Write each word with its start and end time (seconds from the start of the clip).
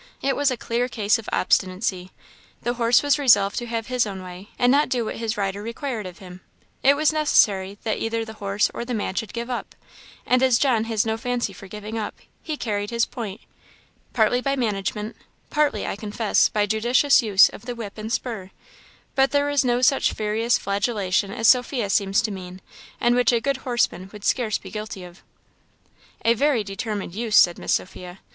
It 0.19 0.35
was 0.35 0.49
a 0.49 0.57
clear 0.57 0.87
case 0.89 1.19
of 1.19 1.29
obstinacy. 1.31 2.09
The 2.63 2.73
horse 2.73 3.03
was 3.03 3.19
resolved 3.19 3.59
to 3.59 3.67
have 3.67 3.85
his 3.85 4.07
own 4.07 4.23
way, 4.23 4.49
and 4.57 4.71
not 4.71 4.89
do 4.89 5.05
what 5.05 5.17
his 5.17 5.37
rider 5.37 5.61
required 5.61 6.07
of 6.07 6.17
him; 6.17 6.41
it 6.81 6.95
was 6.95 7.13
necessary 7.13 7.77
that 7.83 7.99
either 7.99 8.25
the 8.25 8.33
horse 8.41 8.71
or 8.73 8.83
the 8.83 8.95
man 8.95 9.13
should 9.13 9.31
give 9.31 9.47
up; 9.51 9.75
and 10.25 10.41
as 10.41 10.57
John 10.57 10.85
has 10.85 11.05
no 11.05 11.17
fancy 11.17 11.53
for 11.53 11.67
giving 11.67 11.99
up, 11.99 12.15
he 12.41 12.57
carried 12.57 12.89
his 12.89 13.05
point 13.05 13.41
partly 14.11 14.41
by 14.41 14.55
management, 14.55 15.15
partly, 15.51 15.85
I 15.85 15.95
confess, 15.95 16.49
by 16.49 16.61
a 16.61 16.65
judicious 16.67 17.21
use 17.21 17.49
of 17.49 17.65
the 17.65 17.75
whip 17.75 17.99
and 17.99 18.11
spur; 18.11 18.49
but 19.13 19.29
there 19.29 19.45
was 19.45 19.63
no 19.63 19.83
such 19.83 20.13
furious 20.13 20.57
flagellation 20.57 21.29
as 21.31 21.47
Sophia 21.47 21.91
seems 21.91 22.23
to 22.23 22.31
mean, 22.31 22.59
and 22.99 23.13
which 23.13 23.31
a 23.31 23.39
good 23.39 23.57
horse 23.57 23.91
man 23.91 24.09
would 24.11 24.25
scarce 24.25 24.57
be 24.57 24.71
guilty 24.71 25.03
of." 25.03 25.21
"A 26.25 26.33
very 26.33 26.63
determined 26.63 27.13
'use,'" 27.13 27.35
said 27.37 27.59
Miss 27.59 27.73
Sophia. 27.75 28.17